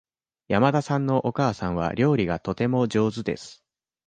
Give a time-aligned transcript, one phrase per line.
[0.47, 3.63] 山田さんのお母さんは料理がとても上手です。